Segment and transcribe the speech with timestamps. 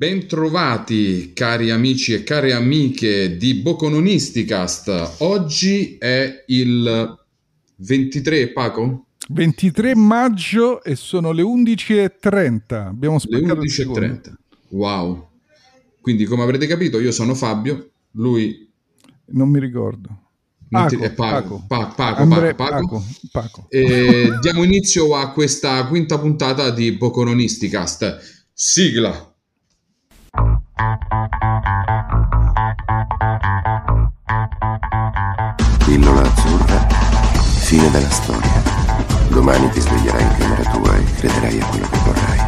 [0.00, 5.16] Bentrovati cari amici e care amiche di Bocononisticast.
[5.18, 7.18] Oggi è il
[7.76, 9.08] 23, Paco?
[9.28, 12.86] 23 maggio e sono le 11.30.
[12.86, 14.32] Abbiamo spaccato Le 11.30.
[14.68, 15.28] Wow.
[16.00, 18.72] Quindi come avrete capito io sono Fabio, lui...
[19.32, 20.08] Non mi ricordo.
[20.70, 21.64] Paco, è Paco, Paco.
[21.68, 23.04] Pa- Paco, Andre- Paco, Paco.
[23.30, 23.66] Paco, Paco.
[23.68, 28.46] E diamo inizio a questa quinta puntata di Bocononisticast.
[28.54, 29.29] Sigla.
[35.84, 36.86] Pillola azzurra,
[37.58, 38.62] fine della storia.
[39.28, 42.38] Domani ti sveglierai in camera tua e crederai a quello che vorrai.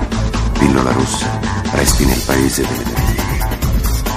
[0.58, 1.27] Pillola rossa,
[1.72, 3.48] resti nel paese delle meraviglie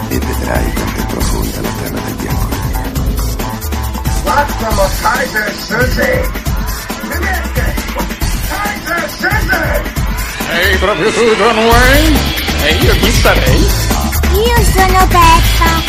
[0.08, 2.48] e vedrai quanto è profonda la terra del bianco.
[4.24, 6.32] Quattro Kaiser Söze!
[7.02, 7.76] Vedete?
[8.48, 9.84] Kaiser Söze!
[10.52, 12.18] Ehi, proprio tu, John Wayne?
[12.64, 13.85] E io chi sarei?
[14.36, 15.80] Io sono Peppa.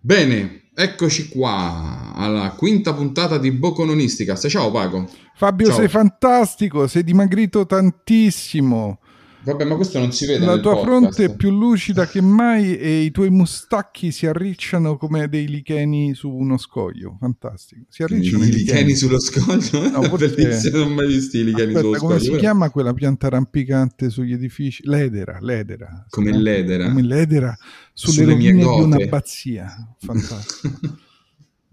[0.00, 4.46] Bene, eccoci qua alla quinta puntata di Bocononisticast.
[4.46, 5.08] Ciao Paco.
[5.34, 5.76] Fabio, Ciao.
[5.76, 9.00] sei fantastico, sei dimagrito tantissimo.
[9.42, 10.84] Vabbè, ma questo non si vede La tua podcast.
[10.84, 16.12] fronte è più lucida che mai e i tuoi mustacchi si arricciano come dei licheni
[16.14, 17.16] su uno scoglio.
[17.18, 17.84] Fantastico.
[17.88, 19.88] Si arricciano I licheni sullo scoglio?
[19.90, 22.18] No, forse- non ho mai visto i licheni Aspetta, sullo come scoglio.
[22.20, 24.82] si però- chiama quella pianta rampicante sugli edifici?
[24.86, 26.04] L'edera, l'edera.
[26.10, 26.88] Come l'edera.
[26.88, 27.56] Come l'edera
[27.94, 28.82] sulle, Sulle mie rovine di gote.
[28.84, 29.94] un'abbazia.
[29.98, 30.78] Fantastico.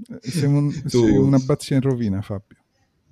[0.08, 0.30] Tu-
[0.88, 2.56] sei un'abbazia in rovina, Fabio.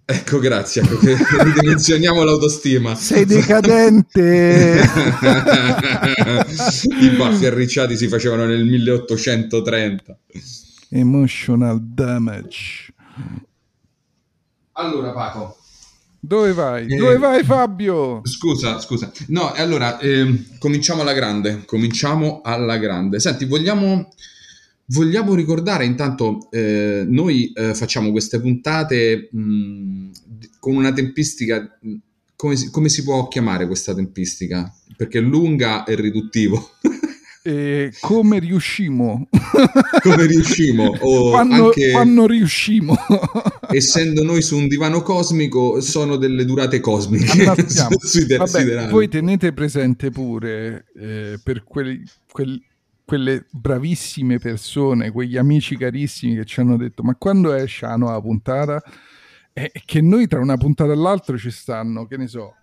[0.06, 0.84] Ecco, grazie.
[0.84, 2.94] Ecco che ridimensioniamo l'autostima.
[2.94, 4.82] Sei decadente!
[7.02, 10.18] I baffi arricciati si facevano nel 1830.
[10.90, 12.94] Emotional damage.
[14.74, 15.58] Allora, Paco.
[16.20, 16.86] Dove vai?
[16.88, 18.22] Eh, Dove vai, Fabio?
[18.24, 19.12] Scusa, scusa.
[19.28, 21.64] No, e allora ehm, cominciamo alla grande.
[21.66, 23.20] Cominciamo alla grande.
[23.20, 24.10] Senti, vogliamo,
[24.88, 30.10] vogliamo ricordare intanto, eh, noi eh, facciamo queste puntate mh,
[30.60, 31.78] con una tempistica.
[32.36, 34.72] Come si, come si può chiamare questa tempistica?
[34.98, 36.72] Perché è lunga e riduttivo.
[37.48, 39.28] E come riuscimo?
[40.02, 40.96] come riuscimo?
[41.00, 42.98] O quando, anche quando riuscimo?
[43.70, 50.86] essendo noi su un divano cosmico, sono delle durate cosmiche Vabbè, voi tenete presente pure
[51.00, 52.60] eh, per quelli- quel-
[53.06, 58.20] quelle bravissime persone, quegli amici carissimi che ci hanno detto: Ma quando esce la nuova
[58.20, 58.82] puntata?
[59.54, 62.56] E che noi tra una puntata e l'altra ci stanno, che ne so,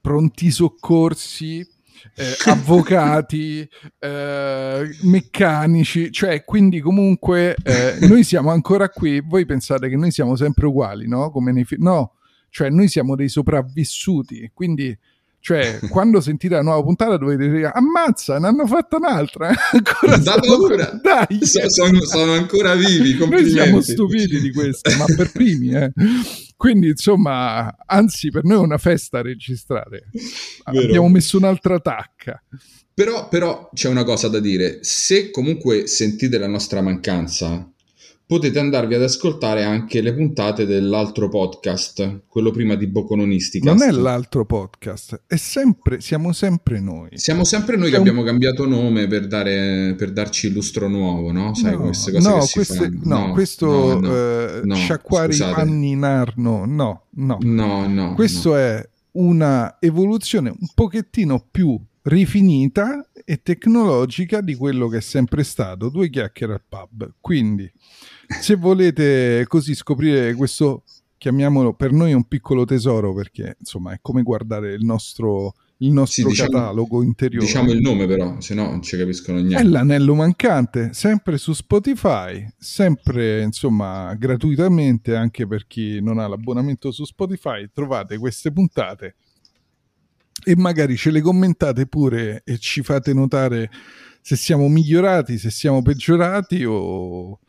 [0.00, 1.66] pronti soccorsi.
[2.14, 3.68] eh, avvocati,
[3.98, 10.36] eh, meccanici, cioè quindi comunque eh, noi siamo ancora qui, voi pensate che noi siamo
[10.36, 11.30] sempre uguali, no?
[11.30, 12.14] Come nei film, no,
[12.50, 14.96] cioè noi siamo dei sopravvissuti, quindi
[15.46, 20.40] cioè quando sentite la nuova puntata dovete dire ammazza, ne hanno fatta un'altra, ancora Da
[20.44, 21.00] paura.
[21.00, 25.92] dai, So- sono, sono ancora vivi, noi siamo stupidi di questo, ma per primi, eh.
[26.56, 30.08] Quindi, insomma, anzi, per noi è una festa registrare.
[30.68, 30.84] Vero.
[30.84, 32.42] Abbiamo messo un'altra tacca.
[32.92, 34.78] Però, però c'è una cosa da dire.
[34.80, 37.70] Se comunque sentite la nostra mancanza,
[38.26, 43.78] potete andarvi ad ascoltare anche le puntate dell'altro podcast, quello prima di Bocononisticast.
[43.78, 47.10] Non è l'altro podcast, è sempre, siamo sempre noi.
[47.12, 50.88] Siamo sempre noi C'è che un- abbiamo cambiato nome per, dare, per darci il lustro
[50.88, 51.54] nuovo, no?
[51.54, 53.00] Sai, no, queste cose no, queste- fanno.
[53.04, 57.38] no, questo no, no, eh, no, sciacquare i panni in arno, no, no.
[57.40, 58.14] No, no.
[58.14, 58.56] Questo no.
[58.56, 65.88] è una evoluzione un pochettino più rifinita e tecnologica di quello che è sempre stato
[65.88, 67.14] due chiacchiere al pub.
[67.20, 67.70] Quindi,
[68.40, 70.82] se volete così scoprire questo,
[71.18, 76.22] chiamiamolo per noi un piccolo tesoro, perché insomma è come guardare il nostro, il nostro
[76.24, 77.44] Sì, diciamo- catalogo interiore.
[77.46, 79.64] Diciamo il nome però, se no non ci capiscono È niente.
[79.68, 87.04] l'anello mancante, sempre su Spotify, sempre insomma gratuitamente anche per chi non ha l'abbonamento su
[87.04, 87.68] Spotify.
[87.72, 89.16] Trovate queste puntate
[90.44, 93.70] e magari ce le commentate pure e ci fate notare
[94.20, 97.40] se siamo migliorati, se siamo peggiorati o,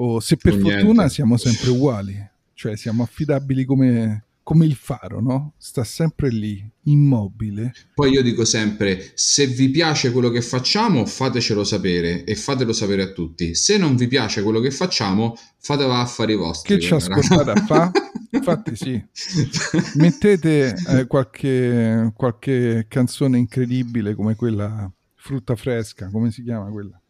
[0.00, 0.78] o se per niente.
[0.78, 5.54] fortuna siamo sempre uguali, cioè siamo affidabili come, come il faro, no?
[5.58, 7.72] Sta sempre lì, immobile.
[7.94, 13.02] Poi io dico sempre, se vi piace quello che facciamo, fatecelo sapere e fatelo sapere
[13.02, 13.54] a tutti.
[13.54, 16.76] Se non vi piace quello che facciamo, fatelo a affari vostri.
[16.76, 17.90] Che ci ascoltate a fa?
[18.30, 19.04] Infatti sì.
[19.96, 27.00] Mettete eh, qualche, qualche canzone incredibile come quella frutta fresca, come si chiama quella?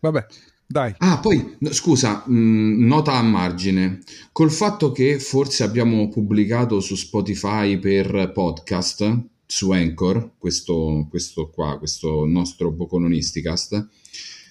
[0.00, 0.26] Vabbè,
[0.72, 0.94] Dai.
[0.98, 6.94] Ah, poi no, scusa, mh, nota a margine, col fatto che forse abbiamo pubblicato su
[6.94, 13.88] Spotify per podcast, su Anchor, questo, questo qua, questo nostro Bocononisticast,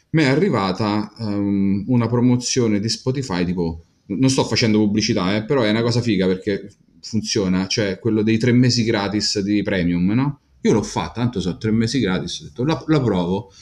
[0.10, 5.62] mi è arrivata um, una promozione di Spotify tipo, non sto facendo pubblicità, eh, però
[5.62, 6.70] è una cosa figa perché
[7.00, 10.40] funziona, cioè quello dei tre mesi gratis di premium, no?
[10.64, 13.54] Io l'ho fatta, tanto so tre mesi gratis, ho detto la, la provo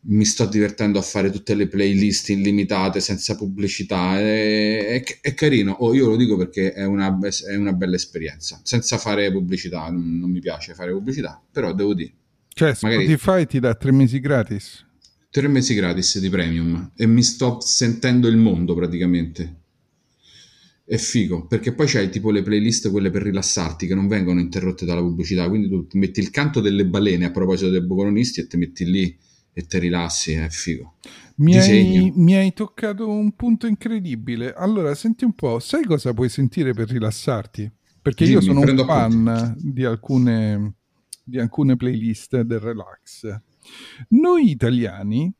[0.00, 5.72] mi sto divertendo a fare tutte le playlist illimitate senza pubblicità è, è, è carino.
[5.80, 7.18] Oh, io lo dico perché è una,
[7.48, 8.60] è una, bella esperienza.
[8.62, 12.12] Senza fare pubblicità non, non, mi piace fare pubblicità però devo dire
[12.54, 13.46] cioè Spotify magari...
[13.46, 14.86] ti dà tre mesi gratis.
[15.30, 19.56] Tre mesi gratis di premium e mi sto sentendo il mondo praticamente.
[20.84, 24.86] È figo perché poi c'hai tipo le playlist quelle per rilassarti che non vengono interrotte
[24.86, 28.56] dalla pubblicità quindi tu metti il canto delle balene a proposito dei bocolonisti e ti
[28.56, 29.18] metti lì
[29.58, 30.94] e ti rilassi, è figo.
[31.38, 34.52] Mi hai, mi hai, toccato un punto incredibile.
[34.52, 37.68] Allora, senti un po', sai cosa puoi sentire per rilassarti?
[38.00, 40.74] Perché Dimmi, io sono un fan di alcune,
[41.24, 43.36] di alcune playlist del relax.
[44.10, 45.32] Noi italiani,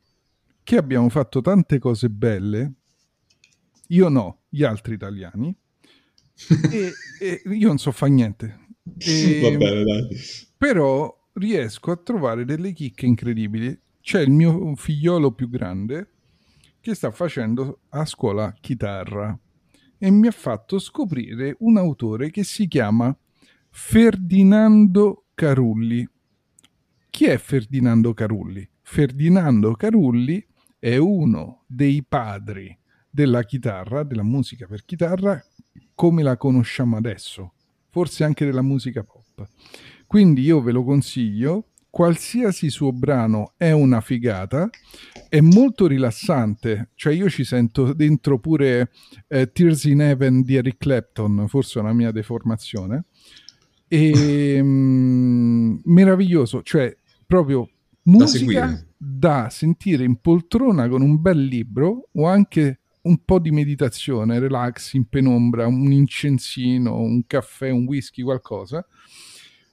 [0.63, 2.73] che abbiamo fatto tante cose belle,
[3.87, 5.55] io no, gli altri italiani,
[6.71, 8.67] e, e io non so fare niente.
[8.97, 10.07] E, Va bene, dai.
[10.57, 16.13] Però riesco a trovare delle chicche incredibili c'è il mio figliolo più grande
[16.79, 19.39] che sta facendo a scuola chitarra
[19.99, 23.15] e mi ha fatto scoprire un autore che si chiama
[23.69, 26.09] Ferdinando Carulli.
[27.11, 28.67] Chi è Ferdinando Carulli?
[28.81, 30.43] Ferdinando Carulli
[30.79, 32.75] è uno dei padri
[33.11, 35.39] della chitarra, della musica per chitarra,
[35.93, 37.53] come la conosciamo adesso,
[37.91, 39.47] forse anche della musica pop.
[40.07, 44.69] Quindi io ve lo consiglio, qualsiasi suo brano è una figata,
[45.27, 48.91] è molto rilassante, cioè io ci sento dentro pure
[49.27, 53.05] eh, Tears in Heaven di Eric Clapton, forse è una mia deformazione,
[53.87, 56.95] e mm, meraviglioso, cioè
[57.25, 57.69] proprio
[58.03, 63.49] musica da, da sentire in poltrona con un bel libro o anche un po' di
[63.49, 68.85] meditazione, relax in penombra, un incensino, un caffè, un whisky, qualcosa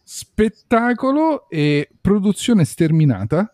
[0.09, 3.53] spettacolo e produzione sterminata.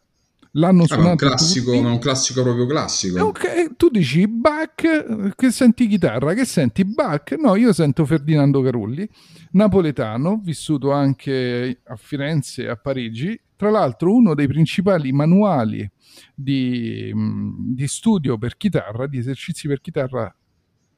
[0.56, 1.08] L'hanno suonato.
[1.08, 3.25] Ah, un classico, un classico proprio classico.
[3.28, 7.32] Okay, tu dici Bach, che senti chitarra, che senti Bach?
[7.38, 9.08] No, io sento Ferdinando Carulli,
[9.52, 13.40] napoletano, vissuto anche a Firenze e a Parigi.
[13.56, 15.90] Tra l'altro, uno dei principali manuali
[16.34, 20.37] di, di studio per chitarra, di esercizi per chitarra,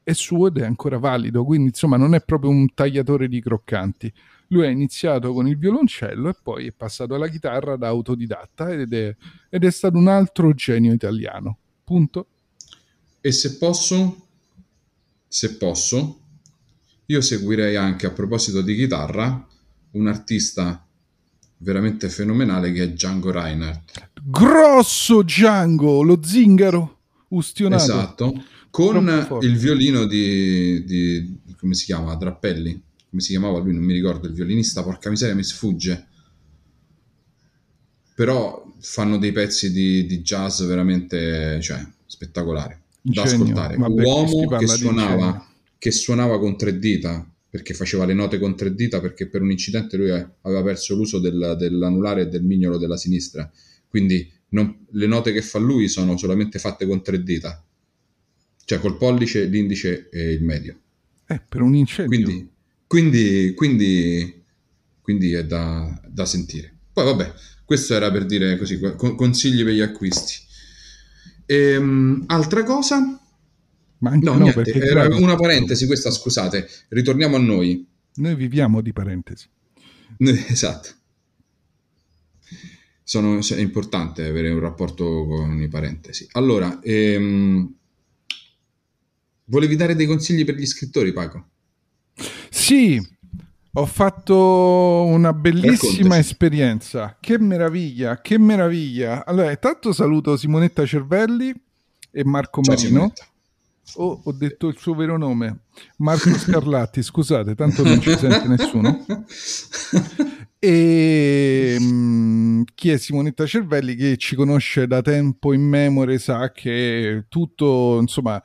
[0.03, 1.45] è suo ed è ancora valido.
[1.45, 4.11] Quindi, insomma, non è proprio un tagliatore di croccanti
[4.47, 8.93] lui ha iniziato con il violoncello e poi è passato alla chitarra da autodidatta ed
[8.93, 9.15] è,
[9.49, 11.57] ed è stato un altro genio italiano.
[11.83, 12.27] Punto.
[13.21, 14.27] E se posso,
[15.27, 16.19] se posso,
[17.07, 19.47] io seguirei anche a proposito di chitarra
[19.91, 20.85] un artista
[21.57, 24.09] veramente fenomenale che è Django Reinhardt.
[24.23, 26.99] Grosso Django, lo zingaro
[27.29, 27.83] ustionato.
[27.83, 32.84] Esatto, con il violino di, di, come si chiama, Drappelli
[33.15, 36.07] come si chiamava lui, non mi ricordo, il violinista, porca miseria, mi sfugge.
[38.13, 43.43] Però fanno dei pezzi di, di jazz veramente cioè, spettacolari da Genio.
[43.43, 43.77] ascoltare.
[43.77, 45.47] Vabbè, Uomo che suonava,
[45.77, 49.51] che suonava con tre dita perché faceva le note con tre dita perché per un
[49.51, 53.49] incidente lui aveva perso l'uso del, dell'anulare e del mignolo della sinistra.
[53.87, 57.63] Quindi non, le note che fa lui sono solamente fatte con tre dita,
[58.65, 60.79] cioè col pollice, l'indice e il medio.
[61.27, 62.07] Eh, per un incendio.
[62.07, 62.53] Quindi
[62.87, 64.43] quindi, quindi,
[65.01, 66.73] quindi è da, da, sentire.
[66.93, 67.33] Poi vabbè,
[67.65, 70.35] questo era per dire così, consigli per gli acquisti.
[71.47, 73.19] Ehm, altra cosa?
[73.97, 76.67] Ma anche no, no niente, era una parentesi questa, scusate.
[76.89, 77.85] Ritorniamo a noi.
[78.15, 79.47] Noi viviamo di parentesi.
[80.17, 80.89] Esatto.
[83.03, 86.27] Sono, è importante avere un rapporto con i parentesi.
[86.31, 87.73] Allora, ehm,
[89.45, 91.49] volevi dare dei consigli per gli scrittori, Paco?
[92.65, 92.99] Sì,
[93.73, 97.15] ho fatto una bellissima esperienza.
[97.19, 99.23] Che meraviglia, che meraviglia.
[99.23, 101.53] Allora, intanto saluto Simonetta Cervelli
[102.09, 103.13] e Marco Ciao, Marino.
[103.97, 105.59] Oh, ho detto il suo vero nome,
[105.97, 107.03] Marco Scarlatti.
[107.03, 109.05] Scusate, tanto non ci sente nessuno.
[110.57, 116.51] E mh, mm, chi è Simonetta Cervelli, che ci conosce da tempo in memoria, sa
[116.51, 118.41] che tutto, insomma,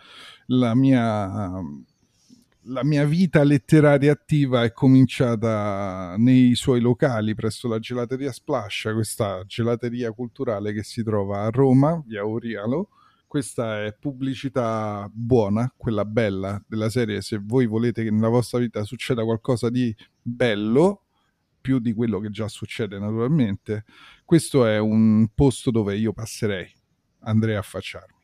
[0.48, 1.62] la mia
[2.64, 9.44] la mia vita letteraria attiva è cominciata nei suoi locali presso la gelateria Splash, questa
[9.46, 12.90] gelateria culturale che si trova a Roma, via Orialo,
[13.26, 17.22] questa è pubblicità buona, quella bella della serie.
[17.22, 21.04] Se voi volete che nella vostra vita succeda qualcosa di bello,
[21.60, 23.84] più di quello che già succede naturalmente,
[24.24, 26.70] questo è un posto dove io passerei,
[27.20, 28.19] andrei a affacciarmi.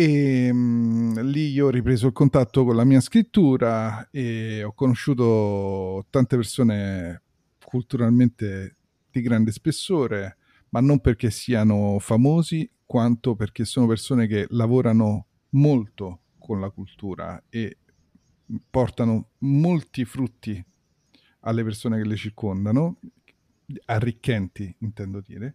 [0.00, 6.06] E mh, lì io ho ripreso il contatto con la mia scrittura e ho conosciuto
[6.08, 7.22] tante persone
[7.64, 8.76] culturalmente
[9.10, 10.36] di grande spessore,
[10.68, 17.42] ma non perché siano famosi, quanto perché sono persone che lavorano molto con la cultura
[17.48, 17.78] e
[18.70, 20.64] portano molti frutti
[21.40, 23.00] alle persone che le circondano,
[23.86, 25.54] arricchenti intendo dire.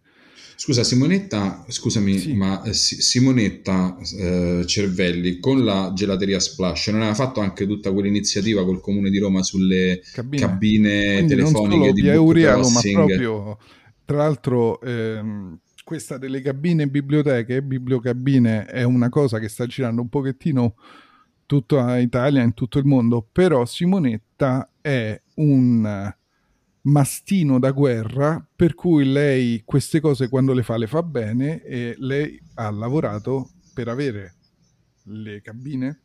[0.56, 2.32] Scusa Simonetta, scusami, Sì.
[2.34, 7.92] ma eh, Si- Simonetta eh, Cervelli con la gelateria Splash non aveva fatto anche tutta
[7.92, 10.42] quell'iniziativa col Comune di Roma sulle Cabine.
[10.42, 13.58] cabine telefoniche di Eurialo, ma proprio
[14.04, 20.08] tra l'altro ehm, questa delle cabine biblioteche, bibliocabine è una cosa che sta girando un
[20.08, 20.76] pochettino
[21.46, 26.14] tutta Italia, in tutto il mondo, però Simonetta è un
[26.84, 31.94] mastino da guerra per cui lei queste cose quando le fa le fa bene e
[31.98, 34.34] lei ha lavorato per avere
[35.04, 36.00] le cabine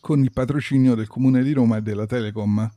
[0.00, 2.70] con il patrocinio del comune di Roma e della Telecom.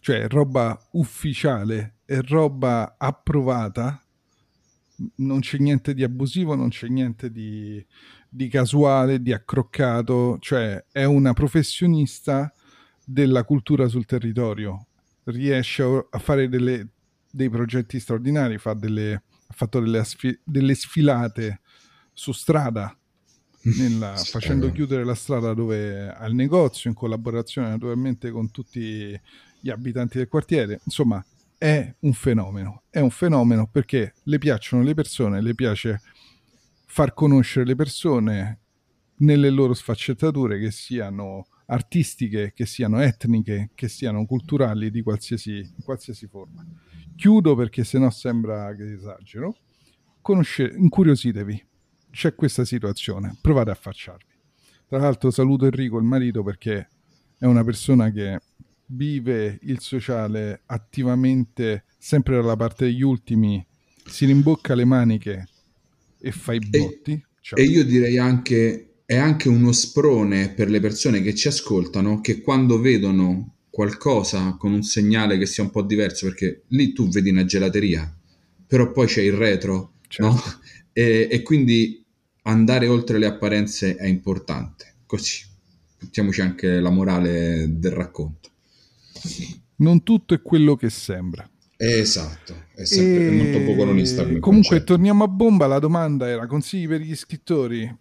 [0.00, 3.98] Cioè roba ufficiale e roba approvata.
[5.16, 7.84] Non c'è niente di abusivo non c'è niente di,
[8.28, 10.36] di casuale di accroccato.
[10.38, 12.52] Cioè è una professionista
[13.06, 14.88] della cultura sul territorio
[15.24, 16.88] riesce a, fare delle-
[17.30, 21.60] dei progetti straordinari fa delle, ha fatto delle, asfi- delle sfilate
[22.12, 22.96] su strada
[23.78, 24.38] nella- Spero.
[24.38, 29.18] facendo chiudere la strada dove ha il negozio in collaborazione naturalmente con tutti
[29.60, 31.24] gli abitanti del quartiere insomma
[31.56, 36.02] è un fenomeno è un fenomeno perché le piacciono le persone le piace
[36.84, 38.58] far conoscere le persone
[39.16, 46.26] nelle loro sfaccettature che siano artistiche, che siano etniche, che siano culturali di qualsiasi, qualsiasi
[46.26, 46.64] forma.
[47.16, 49.56] Chiudo perché sennò sembra che esagero.
[50.20, 51.66] Conosce, incuriositevi,
[52.10, 54.32] c'è questa situazione, provate a affacciarvi.
[54.88, 56.88] Tra l'altro saluto Enrico, il marito, perché
[57.38, 58.40] è una persona che
[58.86, 63.64] vive il sociale attivamente, sempre dalla parte degli ultimi,
[64.06, 65.48] si rimbocca le maniche
[66.20, 67.24] e fa i E- botti.
[67.40, 67.58] Ciao.
[67.58, 72.40] E io direi anche, è anche uno sprone per le persone che ci ascoltano che
[72.40, 77.30] quando vedono qualcosa con un segnale che sia un po' diverso, perché lì tu vedi
[77.30, 78.12] una gelateria,
[78.66, 80.32] però poi c'è il retro, Certo.
[80.32, 80.42] no?
[80.96, 82.04] E, e quindi
[82.42, 84.94] andare oltre le apparenze è importante.
[85.06, 85.42] Così,
[85.98, 88.50] mettiamoci anche la morale del racconto.
[89.76, 91.48] Non tutto è quello che sembra.
[91.76, 94.84] Esatto, è, sempre, E molto poco come Comunque, concetto.
[94.84, 95.66] torniamo a bomba.
[95.66, 97.92] La domanda era: consigli per gli scrittori?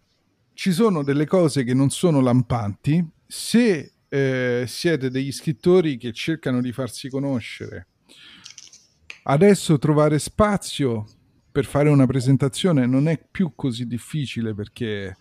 [0.54, 3.06] Ci sono delle cose che non sono lampanti.
[3.26, 7.88] Se eh, siete degli scrittori che cercano di farsi conoscere,
[9.24, 11.06] adesso trovare spazio
[11.52, 15.18] per fare una presentazione non è più così difficile perché,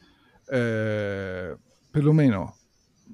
[0.47, 1.57] eh,
[1.91, 2.57] perlomeno,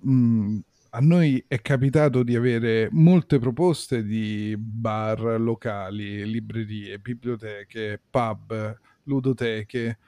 [0.02, 0.58] mh,
[0.90, 9.98] a noi è capitato di avere molte proposte di bar locali, librerie, biblioteche, pub, ludoteche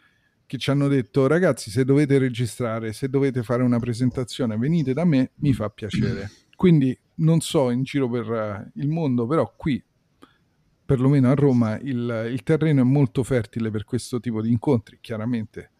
[0.50, 5.04] che ci hanno detto ragazzi se dovete registrare, se dovete fare una presentazione venite da
[5.04, 6.28] me, mi fa piacere.
[6.56, 9.80] Quindi non so in giro per eh, il mondo, però qui
[10.84, 15.70] perlomeno a Roma il, il terreno è molto fertile per questo tipo di incontri, chiaramente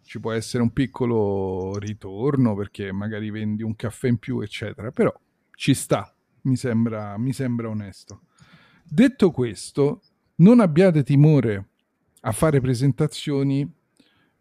[0.00, 5.12] ci può essere un piccolo ritorno perché magari vendi un caffè in più, eccetera, però
[5.54, 6.10] ci sta,
[6.44, 8.22] mi sembra, mi sembra onesto.
[8.82, 10.00] Detto questo,
[10.36, 11.68] non abbiate timore
[12.20, 13.70] a fare presentazioni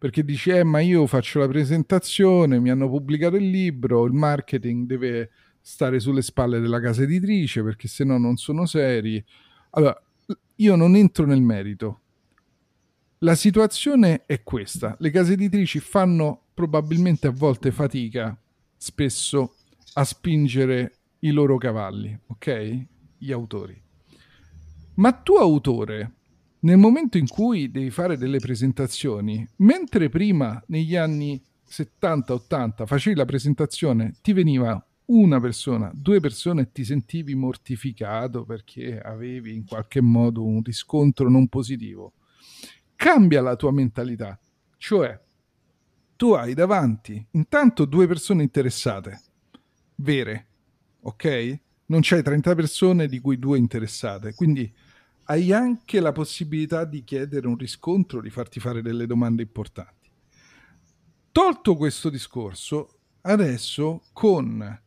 [0.06, 4.86] perché dici, eh, ma io faccio la presentazione, mi hanno pubblicato il libro, il marketing
[4.86, 9.26] deve stare sulle spalle della casa editrice perché se no non sono seri.
[9.72, 10.00] Allora,
[10.58, 12.02] io non entro nel merito.
[13.20, 14.96] La situazione è questa.
[15.00, 18.40] Le case editrici fanno probabilmente a volte fatica,
[18.78, 19.56] spesso,
[19.94, 22.86] a spingere i loro cavalli, ok?
[23.18, 23.82] Gli autori.
[24.98, 26.15] Ma tu autore,
[26.66, 33.26] nel momento in cui devi fare delle presentazioni, mentre prima negli anni 70-80 facevi la
[33.26, 40.02] presentazione, ti veniva una persona, due persone e ti sentivi mortificato perché avevi in qualche
[40.02, 42.14] modo un riscontro non positivo.
[42.96, 44.40] Cambia la tua mentalità,
[44.78, 45.22] cioè
[46.16, 49.22] tu hai davanti intanto due persone interessate,
[49.98, 50.48] vere,
[51.02, 51.60] ok?
[51.88, 54.74] Non c'hai 30 persone di cui due interessate, quindi
[55.26, 60.10] hai anche la possibilità di chiedere un riscontro, di farti fare delle domande importanti.
[61.32, 64.82] Tolto questo discorso, adesso con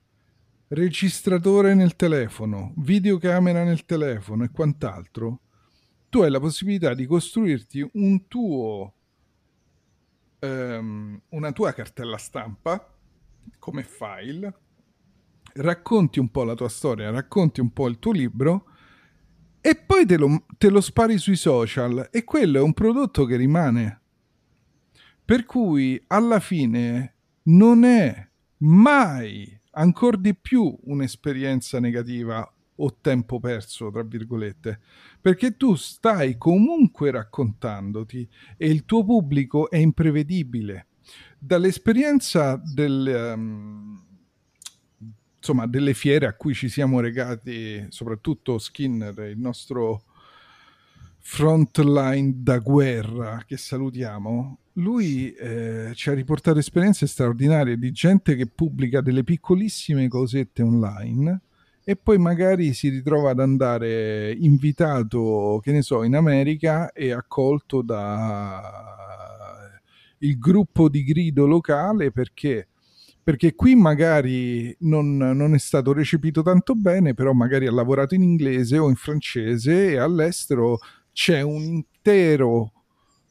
[0.68, 5.40] registratore nel telefono, videocamera nel telefono e quant'altro,
[6.08, 8.94] tu hai la possibilità di costruirti un tuo
[10.38, 12.94] ehm, una tua cartella stampa
[13.58, 14.54] come file,
[15.54, 18.64] racconti un po' la tua storia, racconti un po' il tuo libro
[19.68, 23.36] e poi te lo, te lo spari sui social e quello è un prodotto che
[23.36, 24.00] rimane.
[25.22, 28.26] Per cui alla fine non è
[28.60, 34.80] mai ancora di più un'esperienza negativa o tempo perso, tra virgolette,
[35.20, 40.86] perché tu stai comunque raccontandoti e il tuo pubblico è imprevedibile.
[41.38, 43.97] Dall'esperienza del, um,
[45.38, 50.02] insomma, delle fiere a cui ci siamo regati, soprattutto Skinner, il nostro
[51.20, 58.46] frontline da guerra, che salutiamo, lui eh, ci ha riportato esperienze straordinarie di gente che
[58.46, 61.40] pubblica delle piccolissime cosette online
[61.84, 67.82] e poi magari si ritrova ad andare invitato, che ne so, in America e accolto
[67.82, 68.86] da
[70.18, 72.68] il gruppo di grido locale perché
[73.28, 78.22] perché qui magari non, non, è stato recepito tanto bene, però magari ha lavorato in
[78.22, 80.78] inglese o in francese e all'estero
[81.12, 82.72] c'è un intero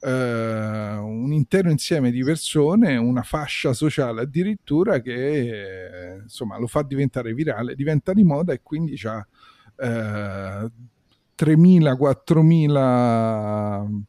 [0.02, 6.84] eh, un intero insieme di persone, una fascia sociale addirittura che eh, insomma lo fa
[6.84, 9.28] diventare virale, diventa di moda e quindi ha
[9.78, 10.70] eh,
[11.36, 14.02] 3.000-4.000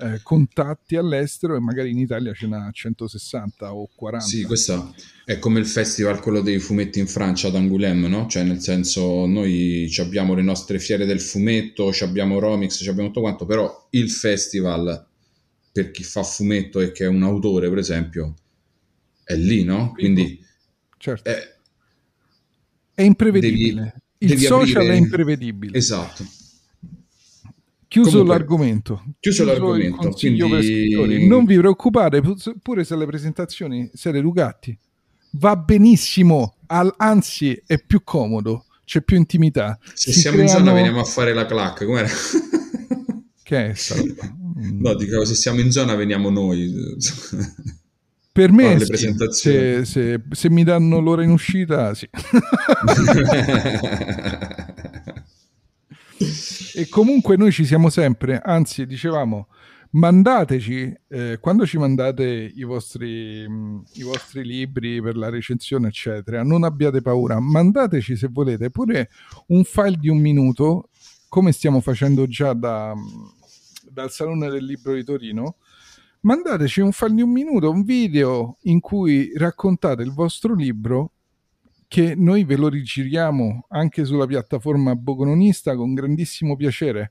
[0.00, 4.24] eh, contatti all'estero e magari in Italia ce n'ha 160 o 40.
[4.24, 8.26] Sì, questo è come il festival, quello dei fumetti in Francia ad Angoulême, no?
[8.26, 13.44] Cioè nel senso noi abbiamo le nostre fiere del fumetto, abbiamo Romix, abbiamo tutto quanto,
[13.44, 15.06] però il festival
[15.72, 18.34] per chi fa fumetto e che è un autore, per esempio,
[19.22, 19.92] è lì, no?
[19.92, 20.42] Quindi
[20.96, 21.28] certo.
[21.28, 21.56] è,
[22.94, 23.80] è imprevedibile.
[23.80, 24.94] Devi, Il devi social aprire...
[24.94, 25.78] è imprevedibile.
[25.78, 26.24] Esatto.
[27.90, 29.04] Chiuso Comunque, l'argomento.
[29.18, 30.10] Chiuso, l'argomento.
[30.10, 31.26] Quindi...
[31.26, 32.22] Non vi preoccupate,
[32.62, 34.78] pure se le presentazioni siete educati.
[35.32, 39.76] Va benissimo, al, anzi è più comodo, c'è più intimità.
[39.92, 40.52] Se si siamo creano...
[40.52, 42.08] in zona veniamo a fare la clac, com'era?
[43.42, 43.74] Che è?
[44.78, 46.72] No, dico, se siamo in zona veniamo noi.
[48.32, 52.08] Per me, sì, se, se, se, mi danno l'ora in uscita, sì.
[56.80, 59.48] E comunque noi ci siamo sempre, anzi dicevamo,
[59.90, 66.42] mandateci, eh, quando ci mandate i vostri, mh, i vostri libri per la recensione, eccetera,
[66.42, 69.10] non abbiate paura, mandateci se volete pure
[69.48, 70.88] un file di un minuto,
[71.28, 72.94] come stiamo facendo già da
[73.90, 75.56] dal Salone del Libro di Torino,
[76.20, 81.12] mandateci un file di un minuto, un video in cui raccontate il vostro libro
[81.90, 87.10] che noi ve lo rigiriamo anche sulla piattaforma Bogononista con grandissimo piacere.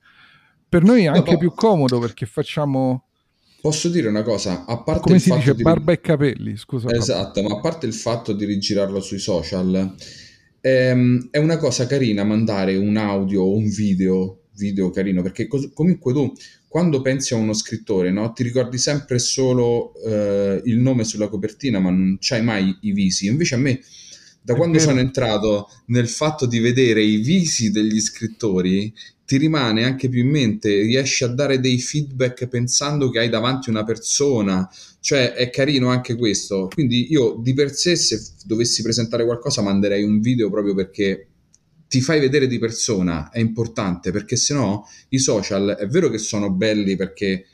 [0.70, 3.08] Per noi è anche no, più comodo perché facciamo...
[3.60, 4.64] Posso dire una cosa?
[4.64, 5.64] A parte Come il si dice, di...
[5.64, 6.90] barba e capelli, scusa.
[6.92, 9.96] Esatto, ma a parte il fatto di rigirarlo sui social,
[10.62, 15.74] ehm, è una cosa carina mandare un audio o un video, video carino, perché cos-
[15.74, 16.34] comunque tu
[16.70, 18.32] quando pensi a uno scrittore, no?
[18.32, 23.28] ti ricordi sempre solo eh, il nome sulla copertina, ma non c'hai mai i visi.
[23.28, 23.82] Invece a me,
[24.42, 28.94] da quando sono entrato nel fatto di vedere i visi degli scrittori,
[29.26, 33.70] ti rimane anche più in mente, riesci a dare dei feedback pensando che hai davanti
[33.70, 34.68] una persona,
[35.00, 36.68] cioè è carino anche questo.
[36.74, 41.28] Quindi io di per sé, se dovessi presentare qualcosa, manderei un video proprio perché
[41.90, 46.52] ti fai vedere di persona è importante perché sennò i social è vero che sono
[46.52, 47.48] belli perché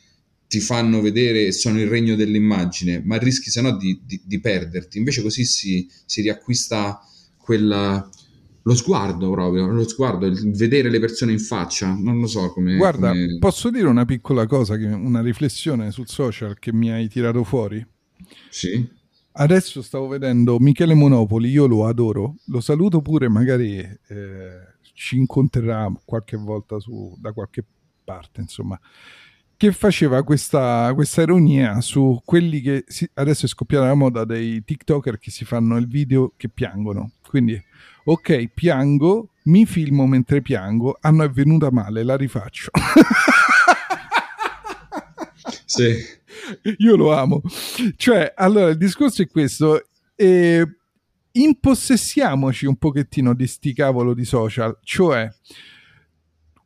[0.55, 4.97] ti fanno vedere sono il regno dell'immagine, ma rischi sennò di, di, di perderti.
[4.97, 7.01] Invece così si, si riacquista
[7.35, 8.09] quella,
[8.61, 12.77] lo sguardo proprio, lo sguardo, il vedere le persone in faccia, non lo so come...
[12.77, 13.37] Guarda, come...
[13.37, 17.85] posso dire una piccola cosa, una riflessione sul social che mi hai tirato fuori?
[18.49, 18.87] Sì.
[19.33, 23.97] Adesso stavo vedendo Michele Monopoli, io lo adoro, lo saluto pure, magari eh,
[24.93, 27.65] ci incontrerà qualche volta su, da qualche
[28.05, 28.79] parte, insomma,
[29.57, 34.63] che faceva questa, questa ironia su quelli che si, adesso è scoppiata la moda dei
[34.63, 37.11] TikToker che si fanno il video che piangono.
[37.27, 37.61] Quindi,
[38.03, 42.71] ok, piango, mi filmo mentre piango, ah no, è venuta male, la rifaccio.
[45.65, 45.93] sì.
[46.77, 47.41] Io lo amo.
[47.95, 49.87] Cioè, allora, il discorso è questo.
[50.15, 50.65] Eh,
[51.31, 54.77] impossessiamoci un pochettino di sti cavolo di social.
[54.83, 55.29] Cioè,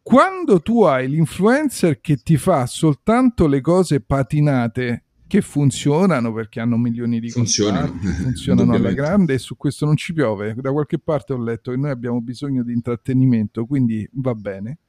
[0.02, 6.76] quando tu hai l'influencer che ti fa soltanto le cose patinate che funzionano perché hanno
[6.76, 10.56] milioni di Funzionano, contatti, funzionano alla grande e su questo non ci piove.
[10.56, 14.80] Da qualche parte ho letto che noi abbiamo bisogno di intrattenimento, quindi va bene.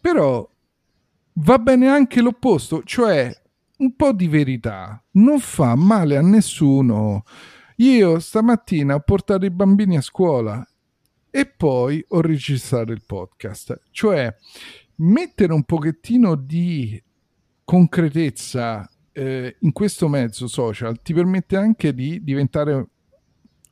[0.00, 0.50] Però
[1.34, 3.30] va bene anche l'opposto, cioè
[3.78, 7.24] un po' di verità non fa male a nessuno.
[7.76, 10.66] Io stamattina ho portato i bambini a scuola
[11.38, 14.34] e poi ho registrato il podcast, cioè
[14.96, 17.00] mettere un pochettino di
[17.62, 22.86] concretezza eh, in questo mezzo social ti permette anche di diventare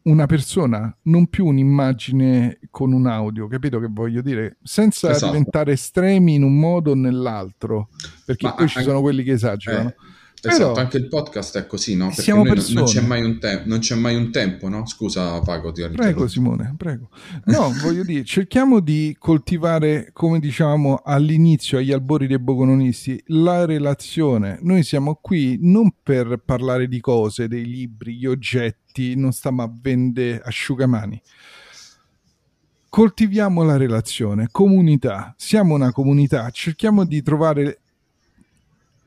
[0.03, 4.59] una persona, non più un'immagine con un audio, capito che voglio dire?
[4.63, 5.33] Senza Esatto.
[5.33, 7.89] diventare estremi in un modo o nell'altro,
[8.25, 9.89] perché Ma poi ci anche- sono quelli che esagerano.
[9.89, 9.95] Eh,
[10.43, 12.13] esatto, Però- anche il podcast è così, no?
[12.15, 14.87] Perché non- non, c'è mai un te- non c'è mai un tempo, no?
[14.87, 16.27] Scusa Paco, ti ho Prego.
[16.29, 17.09] Simone, prego.
[17.47, 24.59] No, voglio dire, cerchiamo di coltivare, come diciamo all'inizio, agli albori dei bogononisti, la relazione.
[24.63, 29.73] Noi siamo qui non per parlare di cose, dei libri, gli oggetti, non stiamo a
[29.81, 31.21] vendere asciugamani.
[32.89, 37.81] Coltiviamo la relazione, comunità, siamo una comunità, cerchiamo di trovare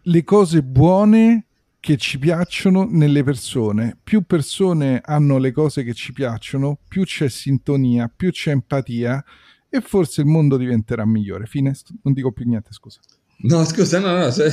[0.03, 1.45] le cose buone
[1.79, 3.97] che ci piacciono nelle persone.
[4.03, 9.23] Più persone hanno le cose che ci piacciono, più c'è sintonia, più c'è empatia
[9.69, 11.45] e forse il mondo diventerà migliore.
[11.45, 12.99] Fine, non dico più niente, scusa.
[13.41, 14.31] No, scusa, no, no.
[14.31, 14.51] se-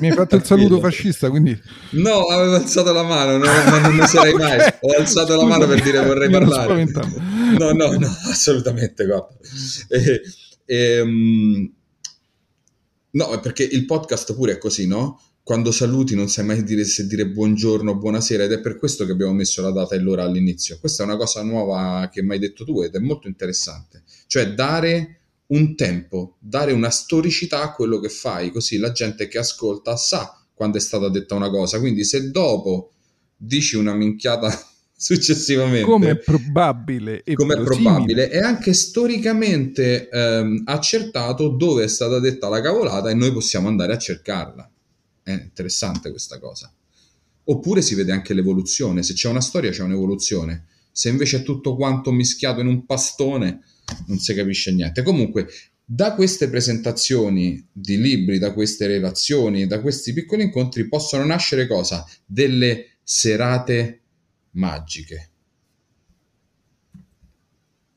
[0.00, 1.56] Mi hai fatto il saluto fascista, quindi
[1.90, 4.58] No, avevo alzato la mano, no, ma non ne sarei mai.
[4.80, 6.84] Ho alzato la mano per dire vorrei parlare.
[7.58, 9.28] No, no, no, assolutamente, guarda.
[9.88, 10.22] E-
[10.64, 11.72] ehm,
[13.16, 15.20] no, perché il podcast pure è così, no?
[15.42, 19.12] Quando saluti non sai mai dire se dire buongiorno buonasera ed è per questo che
[19.12, 20.78] abbiamo messo la data e l'ora all'inizio.
[20.80, 24.02] Questa è una cosa nuova che mi hai detto tu ed è molto interessante.
[24.26, 29.38] Cioè dare un tempo, dare una storicità a quello che fai, così la gente che
[29.38, 31.78] ascolta sa quando è stata detta una cosa.
[31.78, 32.92] Quindi se dopo
[33.36, 34.50] dici una minchiata
[34.98, 42.18] successivamente come è probabile e come probabile è anche storicamente ehm, accertato dove è stata
[42.18, 44.70] detta la cavolata e noi possiamo andare a cercarla.
[45.22, 46.72] È interessante questa cosa.
[47.48, 49.02] Oppure si vede anche l'evoluzione.
[49.02, 50.66] Se c'è una storia, c'è un'evoluzione.
[50.90, 53.60] Se invece è tutto quanto mischiato in un pastone,
[54.06, 55.02] non si capisce niente.
[55.02, 55.46] Comunque,
[55.84, 62.04] da queste presentazioni di libri, da queste relazioni, da questi piccoli incontri possono nascere cosa?
[62.24, 64.05] Delle serate
[64.56, 65.30] magiche.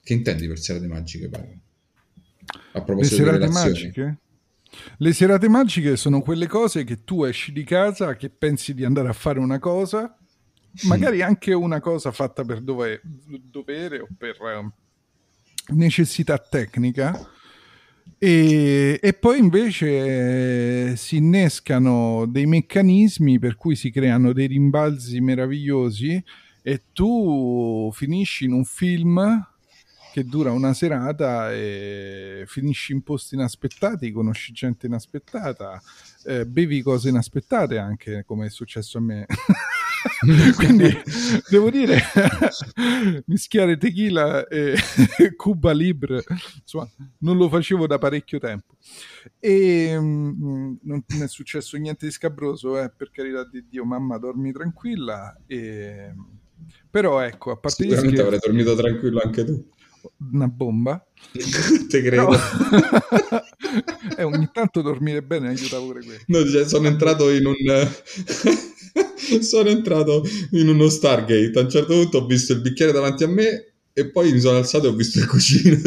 [0.03, 1.59] Che intendi per serate magiche, Paolo?
[2.73, 3.69] A proposito di serate relazioni.
[3.69, 4.17] magiche?
[4.97, 9.09] Le serate magiche sono quelle cose che tu esci di casa, che pensi di andare
[9.09, 10.15] a fare una cosa,
[10.83, 14.71] magari anche una cosa fatta per dove- dovere o per eh,
[15.73, 17.19] necessità tecnica,
[18.17, 25.21] e, e poi invece eh, si innescano dei meccanismi per cui si creano dei rimbalzi
[25.21, 26.21] meravigliosi
[26.61, 29.47] e tu finisci in un film
[30.11, 35.81] che dura una serata e finisci in posti inaspettati, conosci gente inaspettata,
[36.25, 39.25] eh, bevi cose inaspettate anche come è successo a me.
[40.55, 40.89] Quindi
[41.49, 41.99] devo dire,
[43.27, 44.75] mischiare tequila e
[45.35, 46.23] Cuba Libre,
[46.59, 48.75] insomma, non lo facevo da parecchio tempo.
[49.39, 54.51] E mm, non è successo niente di scabroso, eh, per carità di Dio, mamma dormi
[54.51, 55.37] tranquilla.
[55.45, 56.13] E...
[56.89, 59.65] Però ecco, a parte gli Sicuramente scherzi, avrai dormito tranquillo anche tu.
[60.31, 61.05] una bomba.
[61.89, 62.27] Te credo.
[62.27, 62.39] Però...
[64.17, 66.19] eh, ogni tanto dormire bene aiuta pure quello.
[66.27, 67.55] No, cioè, sono entrato in un...
[69.41, 71.59] sono entrato in uno Stargate.
[71.59, 74.57] A un certo punto ho visto il bicchiere davanti a me e poi mi sono
[74.57, 75.77] alzato e ho visto il cugino,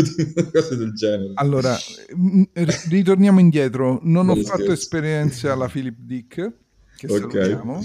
[0.52, 1.32] cose del genere.
[1.34, 1.76] Allora,
[2.14, 4.00] m- r- ritorniamo indietro.
[4.02, 4.72] Non ho fatto scherzo.
[4.72, 6.52] esperienze alla Philip Dick,
[7.06, 7.18] che Ok.
[7.18, 7.80] salutiamo.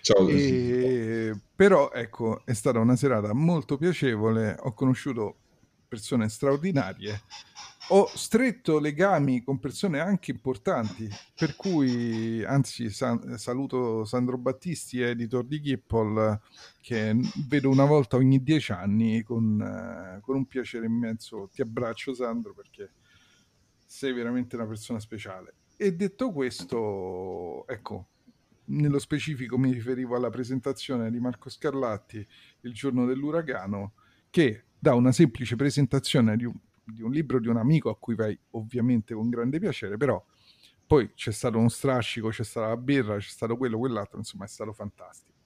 [0.00, 0.28] Ciao.
[0.28, 4.56] E- Però ecco, è stata una serata molto piacevole.
[4.60, 5.36] Ho conosciuto
[5.86, 7.22] persone straordinarie.
[7.90, 15.44] Ho stretto legami con persone anche importanti, per cui anzi sa- saluto Sandro Battisti, editor
[15.44, 16.40] di Gipple,
[16.82, 17.16] che
[17.48, 21.48] vedo una volta ogni dieci anni con, eh, con un piacere immenso.
[21.52, 22.92] Ti abbraccio Sandro perché
[23.86, 25.54] sei veramente una persona speciale.
[25.78, 28.08] E detto questo, ecco,
[28.68, 32.26] nello specifico mi riferivo alla presentazione di Marco Scarlatti
[32.62, 33.92] il giorno dell'uragano,
[34.30, 36.54] che da una semplice presentazione di un,
[36.84, 40.22] di un libro di un amico a cui vai ovviamente con grande piacere, però
[40.86, 44.48] poi c'è stato uno strascico, c'è stata la birra, c'è stato quello, quell'altro, insomma è
[44.48, 45.36] stato fantastico.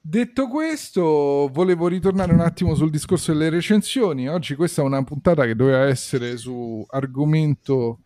[0.00, 4.28] Detto questo, volevo ritornare un attimo sul discorso delle recensioni.
[4.28, 8.02] Oggi questa è una puntata che doveva essere su argomento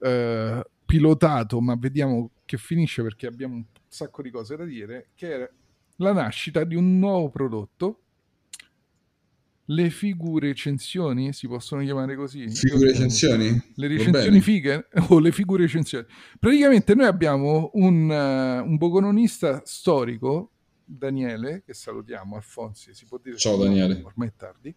[0.00, 5.34] eh, pilotato, ma vediamo che finisce perché abbiamo un sacco di cose da dire, che
[5.34, 5.50] è
[5.96, 8.00] la nascita di un nuovo prodotto.
[9.66, 12.48] Le figure recensioni si possono chiamare così?
[12.48, 13.62] Figure Io- recensioni?
[13.74, 16.06] Le recensioni fighe o le figure recensioni.
[16.40, 20.52] Praticamente noi abbiamo un, eh, un bogononista storico,
[20.86, 24.00] Daniele, che salutiamo, Alfonsi, si può dire Ciao, Daniele.
[24.02, 24.74] ormai è tardi,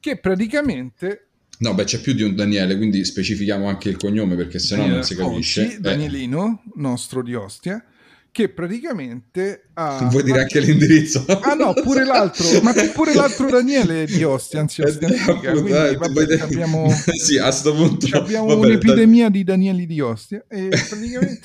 [0.00, 1.28] che praticamente
[1.60, 5.02] No, beh, c'è più di un Daniele, quindi specifichiamo anche il cognome perché sennò non
[5.02, 5.60] si capisce.
[5.60, 7.84] Alfonsi, Eh, Danielino, nostro di Ostia,
[8.32, 10.08] che praticamente ha...
[10.10, 11.24] vuoi dire anche l'indirizzo?
[11.26, 15.60] Ah no, pure l'altro, ma pure l'altro Daniele di Ostia, anzi Ostia Eh, Antica, appunto,
[15.60, 16.90] quindi eh, vabbè, abbiamo...
[17.22, 18.06] sì, a sto punto.
[18.16, 21.40] abbiamo va bene, un'epidemia di Danieli di Ostia e praticamente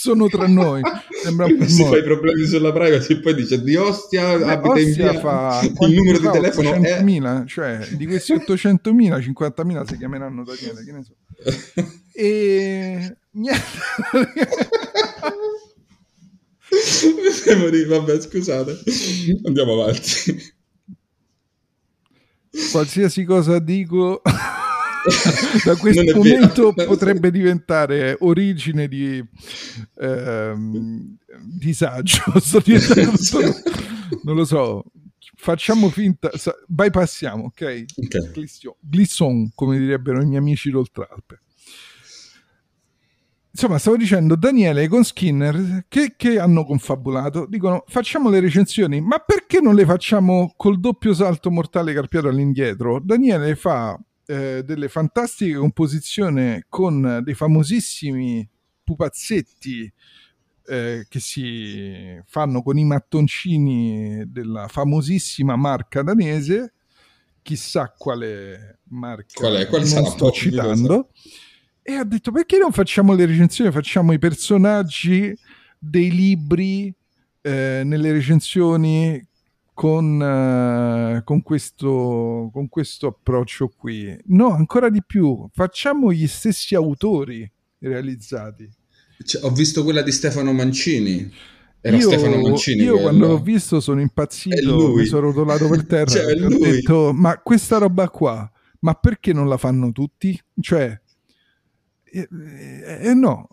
[0.00, 0.80] sono tra noi.
[1.22, 4.88] Sembra un si fa i problemi sulla privacy e poi dice di Ostia abita in
[4.88, 9.98] Ostia via fa il numero di telefono è 800.000, cioè di questi 800.000 50.000 si
[9.98, 11.14] chiameranno Daniele che ne so.
[12.14, 13.62] E niente.
[17.86, 18.78] Vabbè scusate.
[19.44, 20.54] Andiamo avanti.
[22.72, 24.22] Qualsiasi cosa dico
[25.64, 26.18] da questo è vero.
[26.18, 29.22] momento potrebbe diventare origine di
[29.98, 33.62] ehm, disagio sto diventando tutto-
[34.24, 34.84] non lo so
[35.36, 38.32] facciamo finta sa- bypassiamo ok Ok.
[38.32, 41.40] Glisson, Glisson, come direbbero i miei amici d'Oltralpe.
[43.52, 47.46] Insomma, stavo dicendo Daniele con Skinner che, che hanno confabulato.
[47.46, 53.00] Dicono facciamo le recensioni, ma perché non le facciamo col doppio salto mortale carpiato all'indietro?
[53.02, 53.98] Daniele fa
[54.30, 58.48] eh, delle fantastiche composizioni con dei famosissimi
[58.84, 59.92] pupazzetti
[60.66, 66.74] eh, che si fanno con i mattoncini della famosissima marca danese.
[67.42, 69.66] Chissà quale marca Qual è?
[69.66, 71.10] Quale non sto citando.
[71.82, 73.72] E ha detto perché non facciamo le recensioni?
[73.72, 75.36] Facciamo i personaggi
[75.76, 76.94] dei libri
[77.40, 79.26] eh, nelle recensioni
[79.80, 84.14] con, eh, con, questo, con questo approccio qui.
[84.26, 88.68] No ancora di più facciamo gli stessi autori realizzati.
[89.24, 91.32] Cioè, ho visto quella di Stefano Mancini.
[91.80, 96.10] Era io, Stefano Mancini io quando l'ho visto sono impazzito, mi sono rotolato per terra
[96.10, 100.38] Cioè, e ho detto, ma questa roba qua, ma perché non la fanno tutti?
[100.60, 101.00] Cioè,
[102.04, 102.28] eh,
[103.00, 103.48] eh, no,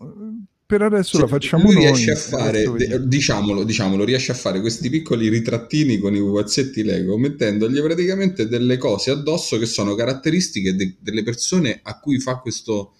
[0.68, 1.84] per adesso Cioè, la facciamo lui noi.
[1.86, 2.64] riesce a e fare,
[3.08, 8.76] diciamolo, diciamolo, riesce a fare questi piccoli ritrattini con i pupazzetti Lego, mettendogli praticamente delle
[8.76, 12.96] cose addosso che sono caratteristiche de- delle persone a cui fa questo,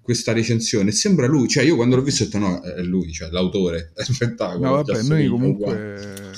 [0.00, 0.92] questa recensione.
[0.92, 4.04] Sembra lui, cioè io quando l'ho visto ho detto no, è lui, cioè l'autore, è
[4.04, 4.64] spettacolo.
[4.64, 6.32] No, vabbè, noi comunque uguale.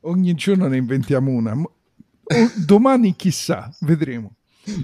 [0.00, 1.52] ogni giorno ne inventiamo una.
[1.54, 1.70] O-
[2.56, 4.34] domani chissà, vedremo.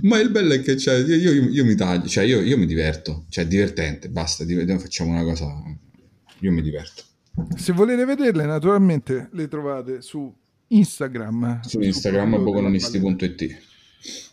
[0.02, 2.66] Ma il bello è che cioè, io, io- io mi taglio, cioè io, io mi
[2.66, 5.46] diverto, cioè è divertente, basta, div- facciamo una cosa,
[6.40, 7.02] io mi diverto.
[7.56, 10.34] Se volete vederle, naturalmente le trovate su
[10.68, 11.60] Instagram.
[11.62, 13.60] Su Instagram Su- bogononisti.it.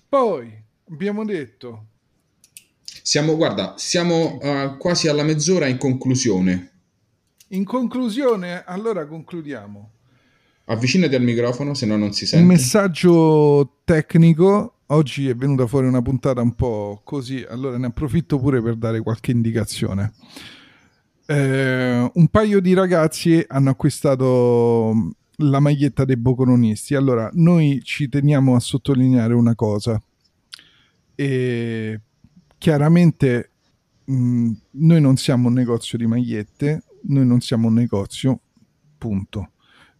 [0.10, 0.52] Poi
[0.90, 1.88] abbiamo detto
[3.04, 6.72] Siamo, guarda, siamo eh, quasi alla mezz'ora in conclusione.
[7.50, 9.92] In conclusione, allora concludiamo.
[10.66, 12.46] Avvicinati al microfono, se no non si Un sente.
[12.48, 14.75] messaggio tecnico.
[14.88, 19.02] Oggi è venuta fuori una puntata un po' così, allora ne approfitto pure per dare
[19.02, 20.14] qualche indicazione.
[21.26, 26.94] Eh, un paio di ragazzi hanno acquistato la maglietta dei bocononisti.
[26.94, 30.00] Allora, noi ci teniamo a sottolineare una cosa.
[31.16, 32.02] E
[32.58, 33.52] chiaramente
[34.06, 38.40] mh, noi non siamo un negozio di magliette, noi non siamo un negozio,
[39.00, 39.50] punto.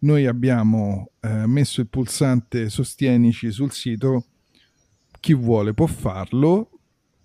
[0.00, 4.26] Noi abbiamo eh, messo il pulsante sostienici sul sito,
[5.26, 6.70] chi vuole può farlo.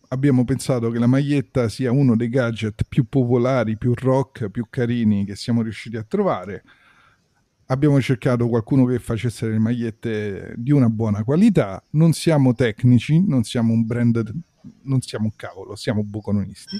[0.07, 5.23] Abbiamo pensato che la maglietta sia uno dei gadget più popolari, più rock, più carini
[5.23, 6.63] che siamo riusciti a trovare.
[7.67, 11.79] Abbiamo cercato qualcuno che facesse le magliette di una buona qualità.
[11.91, 14.33] Non siamo tecnici, non siamo un brand,
[14.81, 16.77] non siamo un cavolo, siamo bucononisti.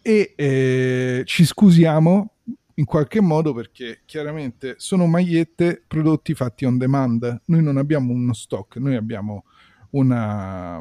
[0.00, 2.36] E eh, ci scusiamo
[2.76, 7.42] in qualche modo perché chiaramente sono magliette prodotti fatti on demand.
[7.44, 9.44] Noi non abbiamo uno stock, noi abbiamo
[9.92, 10.80] una,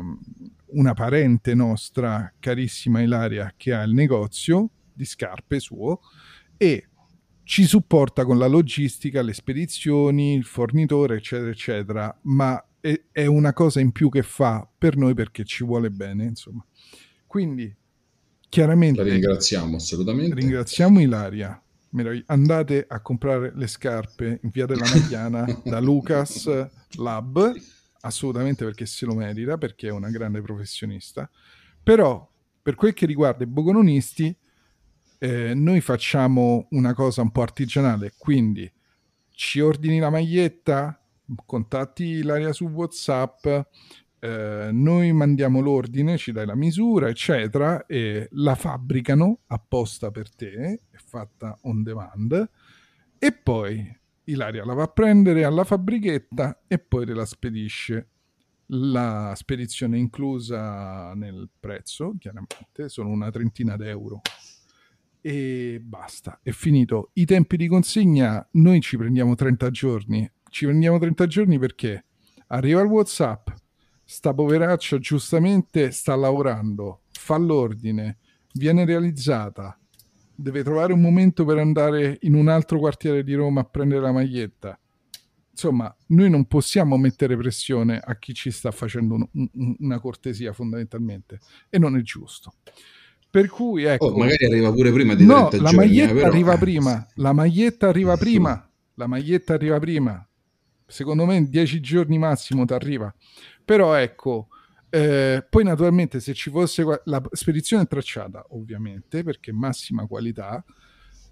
[0.67, 6.01] una parente nostra, carissima Ilaria, che ha il negozio di scarpe suo
[6.57, 6.87] e
[7.43, 13.53] ci supporta con la logistica, le spedizioni, il fornitore, eccetera, eccetera, ma è, è una
[13.53, 16.65] cosa in più che fa per noi perché ci vuole bene, insomma.
[17.27, 17.73] Quindi,
[18.47, 19.03] chiaramente...
[19.03, 20.35] La ringraziamo assolutamente.
[20.35, 21.61] Ringraziamo Ilaria.
[22.27, 26.49] Andate a comprare le scarpe in via della Magliana da Lucas
[26.95, 27.53] Lab,
[28.01, 31.29] assolutamente perché se lo merita, perché è una grande professionista.
[31.83, 32.29] Però,
[32.61, 34.35] per quel che riguarda i bogononisti,
[35.19, 38.71] eh, noi facciamo una cosa un po' artigianale, quindi
[39.29, 40.99] ci ordini la maglietta,
[41.45, 43.45] contatti l'area su WhatsApp,
[44.19, 50.81] eh, noi mandiamo l'ordine, ci dai la misura, eccetera, e la fabbricano apposta per te,
[50.91, 52.49] è fatta on demand,
[53.17, 58.07] e poi Ilaria la va a prendere alla fabbrichetta e poi te la spedisce.
[58.73, 64.21] La spedizione inclusa nel prezzo, chiaramente, sono una trentina d'euro.
[65.19, 67.09] E basta, è finito.
[67.13, 70.31] I tempi di consegna noi ci prendiamo 30 giorni.
[70.49, 72.05] Ci prendiamo 30 giorni perché
[72.47, 73.49] arriva il WhatsApp,
[74.03, 78.17] sta poveraccia giustamente sta lavorando, fa l'ordine,
[78.53, 79.77] viene realizzata,
[80.35, 84.11] deve trovare un momento per andare in un altro quartiere di Roma a prendere la
[84.11, 84.77] maglietta.
[85.51, 90.53] Insomma, noi non possiamo mettere pressione a chi ci sta facendo un, un, una cortesia
[90.53, 91.39] fondamentalmente
[91.69, 92.53] e non è giusto.
[93.29, 96.15] Per cui ecco, oh, magari arriva pure prima di no, 30 la giorni, maglietta eh,
[96.15, 96.27] però...
[96.27, 100.27] arriva prima, la maglietta arriva prima, la maglietta arriva prima.
[100.85, 103.13] Secondo me in 10 giorni massimo ti arriva.
[103.63, 104.47] Però ecco,
[104.93, 110.63] eh, poi naturalmente se ci fosse la spedizione è tracciata, ovviamente, perché massima qualità.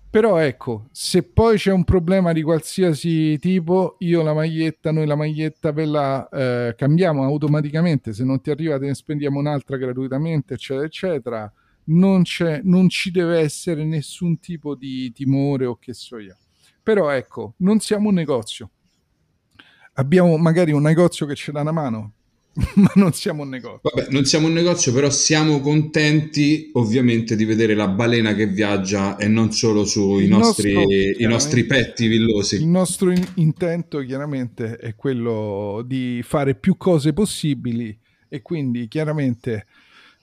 [0.09, 5.15] Però ecco, se poi c'è un problema di qualsiasi tipo, io la maglietta, noi la
[5.15, 10.55] maglietta ve la eh, cambiamo automaticamente, se non ti arriva te ne spendiamo un'altra gratuitamente,
[10.55, 11.53] eccetera, eccetera.
[11.91, 16.37] Non, c'è, non ci deve essere nessun tipo di timore o che so io.
[16.81, 18.71] Però ecco, non siamo un negozio.
[19.93, 22.13] Abbiamo magari un negozio che ci dà una mano,
[22.75, 23.89] ma non siamo un negozio.
[23.93, 29.17] Vabbè, non siamo un negozio, però siamo contenti ovviamente di vedere la balena che viaggia
[29.17, 32.55] e non solo sui nostri, nostro, i nostri petti villosi.
[32.55, 39.65] Il nostro in- intento chiaramente è quello di fare più cose possibili e quindi chiaramente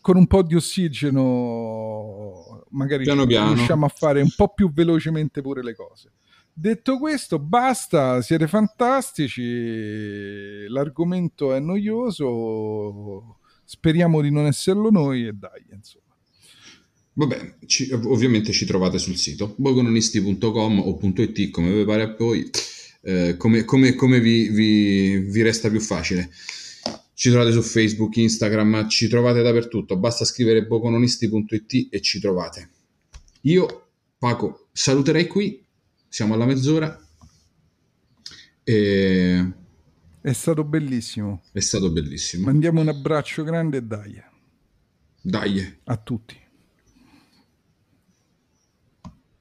[0.01, 1.55] con un po' di ossigeno
[2.71, 3.55] magari piano piano.
[3.55, 6.13] riusciamo a fare un po' più velocemente pure le cose.
[6.59, 15.67] Detto questo, basta, siete fantastici, l'argomento è noioso, speriamo di non esserlo noi e dai,
[15.71, 16.17] insomma.
[17.13, 22.49] Vabbè, ci, ovviamente ci trovate sul sito bogononisti.com o .it come vi pare a voi,
[23.03, 26.31] eh, come, come, come vi, vi, vi resta più facile.
[27.13, 32.71] Ci trovate su Facebook, Instagram, ci trovate dappertutto, basta scrivere bogononisti.it e ci trovate.
[33.43, 35.65] Io, Paco, saluterei qui
[36.09, 36.99] siamo alla mezz'ora.
[38.65, 39.53] E...
[40.21, 41.43] È stato bellissimo.
[41.53, 42.47] È stato bellissimo.
[42.47, 44.23] Mandiamo un abbraccio grande e dai.
[45.21, 45.79] Dai.
[45.85, 46.46] A tutti.